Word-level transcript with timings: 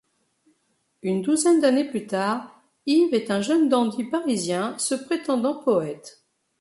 Une 1.03 1.21
douzaine 1.21 1.61
d'années 1.61 1.87
plus 1.87 2.07
tard, 2.07 2.59
Yves 2.87 3.13
est 3.13 3.29
un 3.29 3.41
jeune 3.41 3.69
dandy 3.69 4.03
parisien 4.05 4.75
se 4.79 4.95
prétendant 4.95 5.61
poète. 5.61 6.25